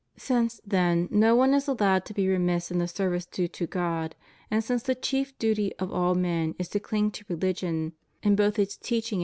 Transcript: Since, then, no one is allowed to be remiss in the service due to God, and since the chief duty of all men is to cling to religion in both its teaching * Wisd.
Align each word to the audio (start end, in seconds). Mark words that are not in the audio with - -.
Since, 0.17 0.59
then, 0.65 1.07
no 1.11 1.35
one 1.35 1.53
is 1.53 1.67
allowed 1.67 2.05
to 2.05 2.13
be 2.15 2.27
remiss 2.27 2.71
in 2.71 2.79
the 2.79 2.87
service 2.87 3.27
due 3.27 3.47
to 3.49 3.67
God, 3.67 4.15
and 4.49 4.63
since 4.63 4.81
the 4.81 4.95
chief 4.95 5.37
duty 5.37 5.75
of 5.75 5.91
all 5.93 6.15
men 6.15 6.55
is 6.57 6.69
to 6.69 6.79
cling 6.79 7.11
to 7.11 7.25
religion 7.29 7.93
in 8.23 8.35
both 8.35 8.57
its 8.57 8.77
teaching 8.77 9.19
* 9.19 9.19
Wisd. 9.19 9.19